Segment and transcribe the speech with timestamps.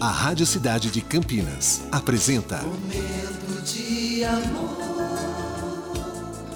[0.00, 4.78] A Rádio Cidade de Campinas apresenta Momento de amor.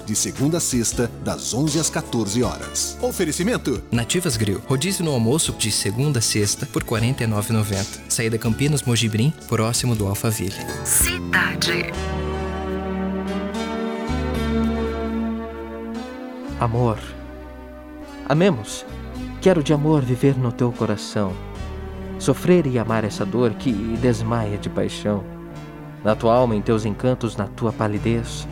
[0.05, 2.97] De segunda a sexta, das 11 às 14 horas.
[3.01, 4.61] Oferecimento: Nativas Grill.
[4.67, 8.01] Rodízio no almoço de segunda a sexta por R$ 49,90.
[8.09, 10.55] Saída Campinas Mojibrim, próximo do Alphaville.
[10.83, 11.91] Cidade.
[16.59, 16.99] Amor.
[18.27, 18.85] Amemos.
[19.41, 21.33] Quero de amor viver no teu coração.
[22.23, 25.25] Sofrer e amar essa dor que desmaia de paixão.
[26.05, 28.47] Na tua alma, em teus encantos, na tua palidez.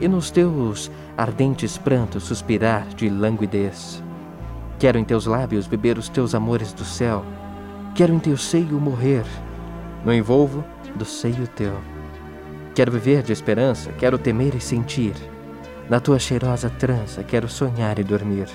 [0.00, 4.02] E nos teus ardentes prantos suspirar de languidez.
[4.78, 7.22] Quero em teus lábios beber os teus amores do céu.
[7.94, 9.26] Quero em teu seio morrer.
[10.02, 10.64] No envolvo
[10.96, 11.74] do seio teu.
[12.74, 15.12] Quero viver de esperança, quero temer e sentir.
[15.90, 18.48] Na tua cheirosa trança quero sonhar e dormir.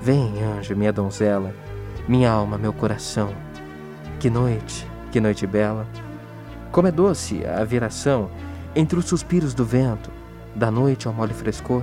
[0.00, 1.54] Vem, anjo, minha donzela,
[2.08, 3.44] minha alma, meu coração.
[4.18, 5.86] Que noite, que noite bela.
[6.72, 8.30] Como é doce a viração
[8.74, 10.10] entre os suspiros do vento,
[10.54, 11.82] da noite ao mole frescor.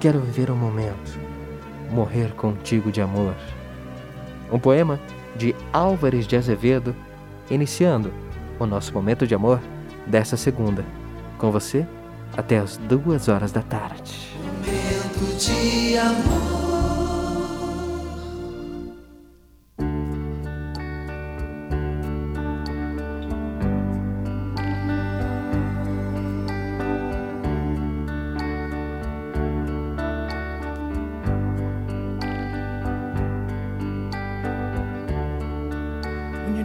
[0.00, 1.18] Quero viver um momento,
[1.90, 3.34] morrer contigo de amor.
[4.50, 4.98] Um poema
[5.36, 6.96] de Álvares de Azevedo,
[7.50, 8.12] iniciando
[8.58, 9.60] o nosso momento de amor
[10.06, 10.84] dessa segunda.
[11.36, 11.86] Com você,
[12.36, 14.34] até as duas horas da tarde.
[14.38, 16.47] Momento de amor.